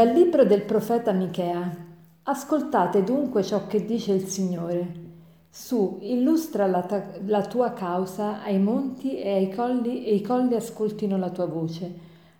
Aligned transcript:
Dal 0.00 0.14
libro 0.14 0.46
del 0.46 0.62
profeta 0.62 1.12
Michea. 1.12 1.76
Ascoltate 2.22 3.04
dunque 3.04 3.42
ciò 3.42 3.66
che 3.66 3.84
dice 3.84 4.14
il 4.14 4.24
Signore. 4.24 4.94
Su, 5.50 5.98
illustra 6.00 6.66
la, 6.66 6.80
ta- 6.80 7.18
la, 7.26 7.44
tua 7.44 7.74
causa 7.74 8.40
ai 8.40 8.58
monti 8.58 9.18
e 9.18 9.30
ai 9.34 9.50
colli 9.54 10.06
e 10.06 10.14
i 10.14 10.22
colli 10.22 10.54
ascoltino 10.54 11.18
la 11.18 11.28
tua 11.28 11.44
voce. 11.44 11.94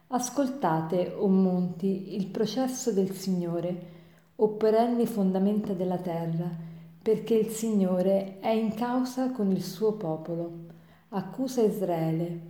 Ascoltate, 0.07 1.13
o 1.15 1.29
monti, 1.29 2.15
il 2.15 2.29
processo 2.29 2.93
del 2.93 3.11
Signore, 3.11 3.83
o 4.37 4.49
perenni 4.53 5.05
fondamenta 5.05 5.75
della 5.75 5.99
terra, 5.99 6.49
perché 7.03 7.35
il 7.35 7.49
Signore 7.49 8.39
è 8.41 8.49
in 8.49 8.73
causa 8.75 9.33
con 9.33 9.51
il 9.51 9.63
suo 9.63 9.93
popolo. 9.93 10.51
Accusa 11.11 11.61
Israele. 11.61 12.41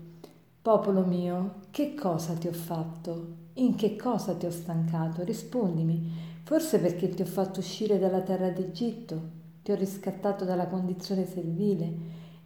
Popolo 0.62 1.04
mio, 1.04 1.62
che 1.72 1.96
cosa 1.96 2.34
ti 2.34 2.46
ho 2.46 2.52
fatto? 2.52 3.39
In 3.60 3.74
che 3.74 3.94
cosa 3.94 4.32
ti 4.34 4.46
ho 4.46 4.50
stancato? 4.50 5.22
Rispondimi. 5.22 6.10
Forse 6.44 6.78
perché 6.78 7.10
ti 7.10 7.20
ho 7.20 7.26
fatto 7.26 7.60
uscire 7.60 7.98
dalla 7.98 8.22
terra 8.22 8.48
d'Egitto, 8.48 9.20
ti 9.62 9.70
ho 9.70 9.74
riscattato 9.74 10.46
dalla 10.46 10.66
condizione 10.66 11.26
servile 11.26 11.92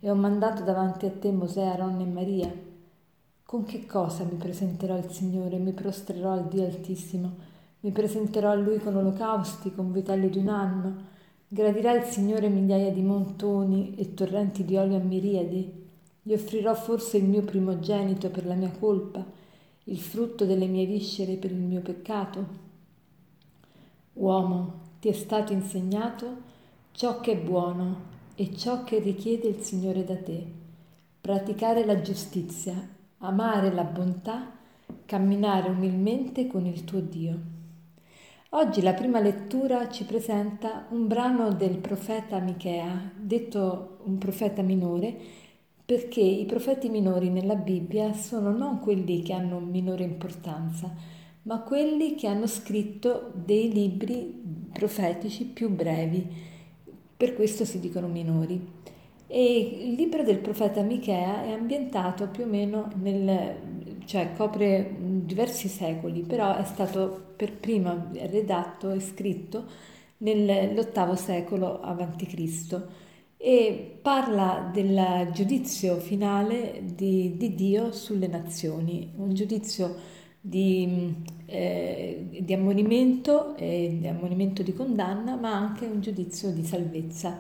e 0.00 0.10
ho 0.10 0.16
mandato 0.16 0.64
davanti 0.64 1.06
a 1.06 1.12
te 1.12 1.30
Mosè, 1.30 1.62
Aaron 1.62 2.00
e 2.00 2.04
Maria. 2.04 2.52
Con 3.44 3.62
che 3.62 3.86
cosa 3.86 4.24
mi 4.24 4.34
presenterò 4.34 4.94
al 4.94 5.08
Signore? 5.08 5.58
Mi 5.58 5.70
prostrerò 5.70 6.32
al 6.32 6.48
Dio 6.48 6.64
Altissimo. 6.64 7.30
Mi 7.80 7.92
presenterò 7.92 8.50
a 8.50 8.54
Lui 8.54 8.78
con 8.78 8.96
olocausti, 8.96 9.72
con 9.72 9.92
vitelli 9.92 10.28
di 10.28 10.38
un 10.38 10.48
anno. 10.48 10.96
Gradirà 11.46 11.92
il 11.92 12.02
Signore 12.02 12.48
migliaia 12.48 12.90
di 12.90 13.02
montoni 13.02 13.94
e 13.94 14.14
torrenti 14.14 14.64
di 14.64 14.76
olio 14.76 14.96
a 14.96 15.00
miriadi. 15.00 15.86
Gli 16.22 16.32
offrirò 16.32 16.74
forse 16.74 17.18
il 17.18 17.24
mio 17.24 17.42
primogenito 17.42 18.30
per 18.30 18.46
la 18.46 18.54
mia 18.54 18.72
colpa 18.76 19.42
il 19.84 19.98
frutto 19.98 20.46
delle 20.46 20.66
mie 20.66 20.86
viscere 20.86 21.34
per 21.34 21.50
il 21.50 21.58
mio 21.58 21.80
peccato? 21.80 22.46
Uomo, 24.14 24.80
ti 25.00 25.08
è 25.08 25.12
stato 25.12 25.52
insegnato 25.52 26.52
ciò 26.92 27.20
che 27.20 27.32
è 27.32 27.36
buono 27.36 28.12
e 28.34 28.56
ciò 28.56 28.84
che 28.84 28.98
richiede 28.98 29.48
il 29.48 29.60
Signore 29.60 30.04
da 30.04 30.16
te, 30.16 30.42
praticare 31.20 31.84
la 31.84 32.00
giustizia, 32.00 32.74
amare 33.18 33.72
la 33.72 33.84
bontà, 33.84 34.52
camminare 35.04 35.68
umilmente 35.68 36.46
con 36.46 36.64
il 36.66 36.84
tuo 36.84 37.00
Dio. 37.00 37.52
Oggi 38.50 38.82
la 38.82 38.94
prima 38.94 39.20
lettura 39.20 39.90
ci 39.90 40.04
presenta 40.04 40.86
un 40.90 41.08
brano 41.08 41.52
del 41.52 41.76
profeta 41.78 42.38
Michea, 42.38 43.10
detto 43.16 43.98
un 44.04 44.16
profeta 44.16 44.62
minore, 44.62 45.16
perché 45.84 46.20
i 46.20 46.46
profeti 46.46 46.88
minori 46.88 47.28
nella 47.28 47.56
Bibbia 47.56 48.14
sono 48.14 48.50
non 48.56 48.80
quelli 48.80 49.22
che 49.22 49.34
hanno 49.34 49.58
minore 49.58 50.02
importanza, 50.02 50.90
ma 51.42 51.60
quelli 51.60 52.14
che 52.14 52.26
hanno 52.26 52.46
scritto 52.46 53.32
dei 53.34 53.70
libri 53.70 54.42
profetici 54.72 55.44
più 55.44 55.68
brevi, 55.68 56.26
per 57.16 57.34
questo 57.34 57.66
si 57.66 57.80
dicono 57.80 58.08
minori. 58.08 58.82
E 59.26 59.58
il 59.88 59.92
libro 59.92 60.22
del 60.22 60.38
profeta 60.38 60.80
Michea 60.80 61.44
è 61.44 61.50
ambientato 61.50 62.28
più 62.28 62.44
o 62.44 62.46
meno 62.46 62.90
nel, 63.00 63.56
cioè 64.06 64.32
copre 64.36 64.94
diversi 64.98 65.68
secoli, 65.68 66.22
però 66.22 66.56
è 66.56 66.64
stato 66.64 67.32
per 67.36 67.52
primo 67.52 68.06
redatto 68.12 68.90
e 68.90 69.00
scritto 69.00 69.64
nell'ottavo 70.18 71.14
secolo 71.14 71.80
a.C 71.80 73.02
e 73.46 73.98
parla 74.00 74.70
del 74.72 75.28
giudizio 75.34 75.98
finale 75.98 76.80
di, 76.82 77.36
di 77.36 77.54
Dio 77.54 77.92
sulle 77.92 78.26
nazioni, 78.26 79.12
un 79.16 79.34
giudizio 79.34 79.94
di, 80.40 81.14
eh, 81.44 82.38
di 82.40 82.54
ammonimento, 82.54 83.54
eh, 83.56 83.98
di 84.00 84.08
ammonimento 84.08 84.62
di 84.62 84.72
condanna, 84.72 85.36
ma 85.36 85.52
anche 85.52 85.84
un 85.84 86.00
giudizio 86.00 86.52
di 86.52 86.64
salvezza. 86.64 87.36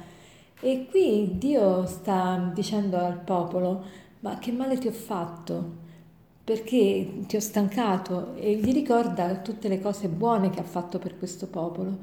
E 0.60 0.86
qui 0.90 1.38
Dio 1.38 1.86
sta 1.86 2.52
dicendo 2.54 2.98
al 2.98 3.20
popolo, 3.20 3.82
ma 4.20 4.38
che 4.38 4.52
male 4.52 4.76
ti 4.76 4.88
ho 4.88 4.92
fatto? 4.92 5.72
Perché 6.44 7.20
ti 7.26 7.36
ho 7.36 7.40
stancato 7.40 8.34
e 8.34 8.56
gli 8.56 8.74
ricorda 8.74 9.38
tutte 9.38 9.68
le 9.68 9.80
cose 9.80 10.08
buone 10.08 10.50
che 10.50 10.60
ha 10.60 10.64
fatto 10.64 10.98
per 10.98 11.16
questo 11.16 11.46
popolo. 11.46 11.96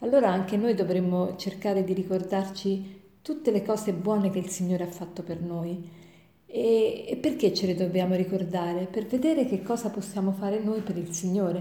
Allora 0.00 0.30
anche 0.30 0.58
noi 0.58 0.74
dovremmo 0.74 1.36
cercare 1.36 1.84
di 1.84 1.94
ricordarci 1.94 3.04
tutte 3.26 3.50
le 3.50 3.64
cose 3.64 3.92
buone 3.92 4.30
che 4.30 4.38
il 4.38 4.50
Signore 4.50 4.84
ha 4.84 4.90
fatto 4.90 5.24
per 5.24 5.40
noi. 5.40 5.90
E, 6.46 7.06
e 7.08 7.16
perché 7.16 7.52
ce 7.52 7.66
le 7.66 7.74
dobbiamo 7.74 8.14
ricordare? 8.14 8.86
Per 8.86 9.04
vedere 9.06 9.46
che 9.46 9.64
cosa 9.64 9.90
possiamo 9.90 10.30
fare 10.30 10.60
noi 10.62 10.80
per 10.80 10.96
il 10.96 11.12
Signore. 11.12 11.60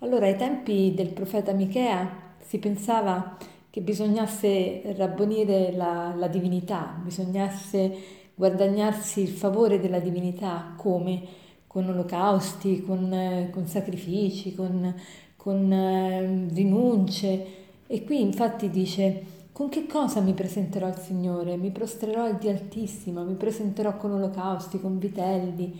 Allora, 0.00 0.26
ai 0.26 0.34
tempi 0.34 0.94
del 0.96 1.10
profeta 1.10 1.52
Michea 1.52 2.34
si 2.40 2.58
pensava 2.58 3.36
che 3.70 3.80
bisognasse 3.80 4.92
rabbonire 4.96 5.70
la, 5.72 6.12
la 6.16 6.26
divinità, 6.26 7.00
bisognasse 7.00 7.96
guadagnarsi 8.34 9.20
il 9.20 9.28
favore 9.28 9.78
della 9.78 10.00
divinità 10.00 10.74
come? 10.76 11.22
Con 11.68 11.88
olocausti, 11.88 12.82
con, 12.82 13.48
con 13.52 13.68
sacrifici, 13.68 14.52
con, 14.52 14.92
con 15.36 15.72
eh, 15.72 16.48
rinunce. 16.52 17.46
E 17.86 18.02
qui 18.02 18.20
infatti 18.20 18.68
dice 18.68 19.36
con 19.58 19.70
che 19.70 19.88
cosa 19.88 20.20
mi 20.20 20.34
presenterò 20.34 20.86
al 20.86 21.00
Signore? 21.00 21.56
Mi 21.56 21.72
prostrerò 21.72 22.22
al 22.22 22.38
Dio 22.38 22.50
Altissimo, 22.50 23.24
mi 23.24 23.34
presenterò 23.34 23.96
con 23.96 24.12
olocausti, 24.12 24.80
con 24.80 25.00
vitelli, 25.00 25.76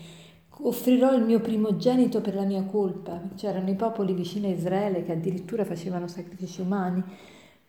offrirò 0.62 1.14
il 1.14 1.22
mio 1.22 1.38
primogenito 1.38 2.20
per 2.20 2.34
la 2.34 2.42
mia 2.42 2.64
colpa. 2.64 3.22
C'erano 3.36 3.70
i 3.70 3.76
popoli 3.76 4.14
vicini 4.14 4.46
a 4.46 4.54
Israele 4.56 5.04
che 5.04 5.12
addirittura 5.12 5.64
facevano 5.64 6.08
sacrifici 6.08 6.60
umani, 6.60 7.00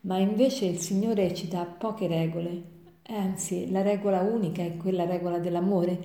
ma 0.00 0.18
invece 0.18 0.64
il 0.64 0.78
Signore 0.78 1.32
ci 1.32 1.46
dà 1.46 1.64
poche 1.64 2.08
regole, 2.08 2.60
anzi 3.06 3.70
la 3.70 3.82
regola 3.82 4.22
unica 4.22 4.64
è 4.64 4.76
quella 4.76 5.04
regola 5.04 5.38
dell'amore, 5.38 5.96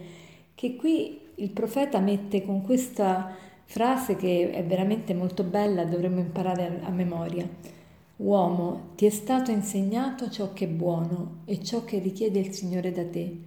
che 0.53 0.75
qui 0.75 1.19
il 1.33 1.49
profeta 1.49 1.97
mette 1.97 2.45
con 2.45 2.61
questa 2.61 3.35
frase 3.63 4.15
che 4.15 4.51
è 4.51 4.63
veramente 4.63 5.15
molto 5.15 5.41
bella, 5.41 5.83
dovremmo 5.83 6.19
imparare 6.19 6.81
a 6.83 6.91
memoria. 6.91 7.83
Uomo, 8.17 8.91
ti 8.95 9.05
è 9.05 9.09
stato 9.09 9.51
insegnato 9.51 10.29
ciò 10.29 10.53
che 10.53 10.63
è 10.63 10.69
buono 10.69 11.41
e 11.43 11.61
ciò 11.61 11.83
che 11.83 11.99
richiede 11.99 12.39
il 12.39 12.53
Signore 12.53 12.93
da 12.93 13.05
te, 13.05 13.37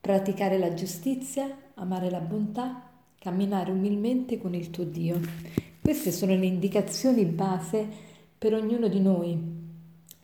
praticare 0.00 0.56
la 0.56 0.72
giustizia, 0.72 1.54
amare 1.74 2.08
la 2.08 2.20
bontà, 2.20 2.88
camminare 3.18 3.70
umilmente 3.70 4.38
con 4.38 4.54
il 4.54 4.70
tuo 4.70 4.84
Dio. 4.84 5.20
Queste 5.82 6.10
sono 6.10 6.34
le 6.34 6.46
indicazioni 6.46 7.26
base 7.26 7.86
per 8.38 8.54
ognuno 8.54 8.88
di 8.88 8.98
noi. 8.98 9.38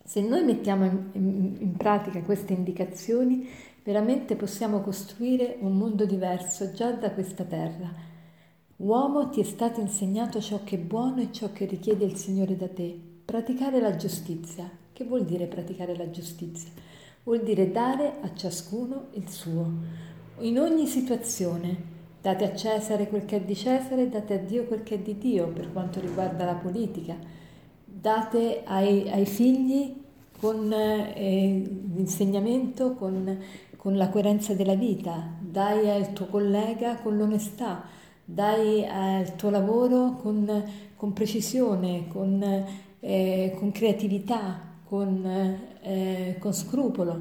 Se 0.03 0.23
noi 0.23 0.45
mettiamo 0.45 0.87
in, 0.87 1.11
in, 1.13 1.57
in 1.59 1.77
pratica 1.77 2.23
queste 2.23 2.55
indicazioni, 2.55 3.47
veramente 3.83 4.35
possiamo 4.35 4.81
costruire 4.81 5.59
un 5.61 5.77
mondo 5.77 6.07
diverso 6.07 6.73
già 6.73 6.91
da 6.93 7.11
questa 7.11 7.45
terra. 7.45 7.93
Uomo, 8.77 9.29
ti 9.29 9.41
è 9.41 9.45
stato 9.45 9.81
insegnato 9.81 10.41
ciò 10.41 10.61
che 10.65 10.77
è 10.77 10.81
buono 10.81 11.21
e 11.21 11.31
ciò 11.33 11.53
che 11.53 11.67
richiede 11.67 12.07
il 12.07 12.17
Signore 12.17 12.57
da 12.57 12.69
te 12.69 13.13
Praticare 13.25 13.81
la 13.81 13.97
giustizia. 13.97 14.71
Che 14.93 15.05
vuol 15.05 15.25
dire 15.25 15.47
praticare 15.47 15.97
la 15.97 16.11
giustizia? 16.11 16.69
Vuol 17.23 17.43
dire 17.43 17.71
dare 17.71 18.17
a 18.21 18.35
ciascuno 18.35 19.07
il 19.13 19.29
suo. 19.31 19.73
In 20.41 20.59
ogni 20.59 20.87
situazione 20.87 21.93
date 22.21 22.45
a 22.45 22.55
Cesare 22.55 23.09
quel 23.09 23.25
che 23.25 23.37
è 23.37 23.41
di 23.41 23.57
Cesare 23.57 24.11
date 24.11 24.35
a 24.35 24.39
Dio 24.39 24.65
quel 24.65 24.83
che 24.83 24.97
è 24.97 24.99
di 24.99 25.17
Dio 25.17 25.49
per 25.49 25.73
quanto 25.73 26.01
riguarda 26.01 26.45
la 26.45 26.55
politica. 26.55 27.17
Date 27.83 28.61
ai, 28.67 29.11
ai 29.11 29.25
figli 29.25 30.03
con 30.39 30.71
eh, 30.71 31.63
l'insegnamento, 31.95 32.93
con, 32.93 33.39
con 33.77 33.97
la 33.97 34.11
coerenza 34.11 34.53
della 34.53 34.75
vita, 34.75 35.31
dai 35.41 35.89
al 35.89 36.13
tuo 36.13 36.27
collega 36.27 36.97
con 36.97 37.17
l'onestà, 37.17 37.85
dai 38.23 38.87
al 38.87 39.35
tuo 39.35 39.49
lavoro 39.49 40.17
con, 40.21 40.63
con 40.95 41.13
precisione, 41.15 42.07
con 42.09 42.43
eh, 43.07 43.55
con 43.59 43.71
creatività, 43.71 44.59
con, 44.85 45.25
eh, 45.83 46.37
con 46.39 46.55
scrupolo, 46.55 47.21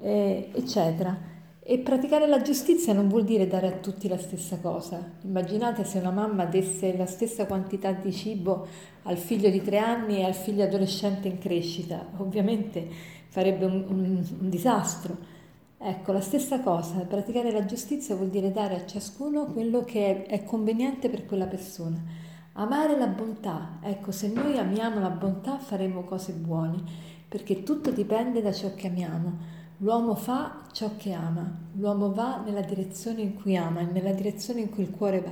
eh, 0.00 0.50
eccetera. 0.52 1.30
E 1.64 1.78
praticare 1.78 2.26
la 2.26 2.42
giustizia 2.42 2.92
non 2.92 3.06
vuol 3.06 3.22
dire 3.22 3.46
dare 3.46 3.68
a 3.68 3.76
tutti 3.76 4.08
la 4.08 4.18
stessa 4.18 4.58
cosa. 4.58 5.12
Immaginate 5.22 5.84
se 5.84 5.98
una 5.98 6.10
mamma 6.10 6.44
desse 6.44 6.96
la 6.96 7.06
stessa 7.06 7.46
quantità 7.46 7.92
di 7.92 8.12
cibo 8.12 8.66
al 9.04 9.16
figlio 9.16 9.48
di 9.48 9.62
tre 9.62 9.78
anni 9.78 10.18
e 10.18 10.24
al 10.24 10.34
figlio 10.34 10.64
adolescente 10.64 11.28
in 11.28 11.38
crescita. 11.38 12.04
Ovviamente 12.16 12.88
farebbe 13.28 13.64
un, 13.64 13.84
un, 13.88 14.26
un 14.40 14.50
disastro. 14.50 15.30
Ecco, 15.78 16.10
la 16.10 16.20
stessa 16.20 16.60
cosa, 16.60 16.98
praticare 17.08 17.52
la 17.52 17.64
giustizia 17.64 18.16
vuol 18.16 18.28
dire 18.28 18.50
dare 18.50 18.74
a 18.74 18.86
ciascuno 18.86 19.46
quello 19.46 19.84
che 19.84 20.26
è, 20.26 20.26
è 20.26 20.44
conveniente 20.44 21.08
per 21.08 21.26
quella 21.26 21.46
persona. 21.46 22.30
Amare 22.54 22.98
la 22.98 23.06
bontà, 23.06 23.78
ecco, 23.80 24.12
se 24.12 24.28
noi 24.28 24.58
amiamo 24.58 25.00
la 25.00 25.08
bontà 25.08 25.56
faremo 25.56 26.02
cose 26.02 26.32
buone, 26.32 26.82
perché 27.26 27.62
tutto 27.62 27.90
dipende 27.90 28.42
da 28.42 28.52
ciò 28.52 28.74
che 28.74 28.88
amiamo. 28.88 29.60
L'uomo 29.78 30.14
fa 30.14 30.66
ciò 30.70 30.90
che 30.98 31.12
ama, 31.12 31.50
l'uomo 31.72 32.12
va 32.12 32.42
nella 32.44 32.60
direzione 32.60 33.22
in 33.22 33.36
cui 33.36 33.56
ama 33.56 33.80
e 33.80 33.84
nella 33.90 34.12
direzione 34.12 34.60
in 34.60 34.68
cui 34.68 34.82
il 34.82 34.90
cuore 34.90 35.20
va. 35.22 35.30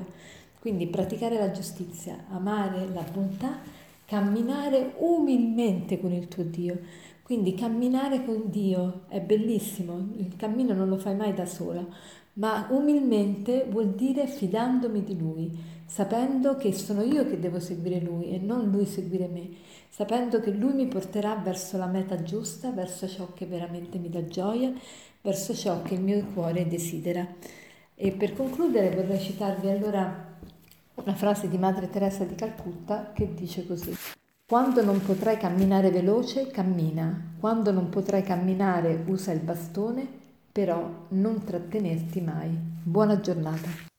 Quindi 0.59 0.87
praticare 0.87 1.39
la 1.39 1.51
giustizia, 1.51 2.25
amare 2.31 2.89
la 2.89 3.05
bontà, 3.13 3.59
camminare 4.07 4.95
umilmente 4.99 6.01
con 6.01 6.13
il 6.13 6.27
tuo 6.27 6.43
Dio. 6.43 6.81
Quindi 7.23 7.55
camminare 7.55 8.25
con 8.25 8.45
Dio 8.47 9.03
è 9.09 9.21
bellissimo, 9.21 10.09
il 10.17 10.35
cammino 10.37 10.73
non 10.73 10.89
lo 10.89 10.97
fai 10.97 11.15
mai 11.15 11.33
da 11.33 11.47
sola, 11.47 11.87
ma 12.35 12.69
umilmente 12.71 13.67
vuol 13.69 13.95
dire 13.95 14.27
fidandomi 14.27 15.03
di 15.03 15.19
Lui, 15.19 15.59
sapendo 15.87 16.57
che 16.57 16.73
sono 16.73 17.03
io 17.03 17.27
che 17.29 17.41
devo 17.41 17.59
seguire 17.59 18.01
Lui 18.01 18.33
e 18.33 18.39
non 18.39 18.71
Lui 18.71 18.87
seguire 18.87 19.27
me, 19.27 19.49
sapendo 19.89 20.41
che 20.41 20.51
Lui 20.51 20.73
mi 20.73 20.87
porterà 20.87 21.35
verso 21.35 21.77
la 21.77 21.87
meta 21.87 22.23
giusta, 22.23 22.71
verso 22.71 23.09
ciò 23.09 23.33
che 23.35 23.47
veramente 23.47 23.99
mi 23.99 24.09
dà 24.09 24.25
gioia, 24.25 24.73
verso 25.21 25.55
ciò 25.55 25.83
che 25.83 25.95
il 25.95 26.01
mio 26.01 26.25
cuore 26.33 26.69
desidera. 26.69 27.27
E 27.95 28.13
per 28.13 28.35
concludere 28.35 28.95
vorrei 28.95 29.21
citarvi 29.21 29.69
allora 29.69 30.29
una 30.95 31.15
frase 31.15 31.49
di 31.49 31.59
Madre 31.59 31.91
Teresa 31.91 32.25
di 32.25 32.35
Calcutta 32.35 33.11
che 33.13 33.35
dice 33.35 33.67
così. 33.67 33.95
Quando 34.47 34.83
non 34.83 35.01
potrai 35.03 35.37
camminare 35.37 35.91
veloce, 35.91 36.49
cammina. 36.49 37.35
Quando 37.39 37.71
non 37.73 37.89
potrai 37.89 38.23
camminare, 38.23 39.05
usa 39.07 39.33
il 39.33 39.41
bastone, 39.41 40.20
però 40.53 41.07
non 41.11 41.45
trattenerti 41.45 42.21
mai. 42.21 42.51
Buona 42.83 43.21
giornata. 43.21 43.90